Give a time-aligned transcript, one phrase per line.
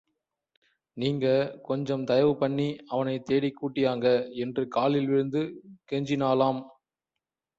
[0.97, 1.25] நீங்க
[1.63, 4.07] கொஞ்சம் தயவு பண்ணி அவனைத் தேடிக் கூட்டியாங்க.
[4.35, 5.41] என்று காலில் விழுந்து
[5.91, 6.61] கெஞ்சினாளாம்.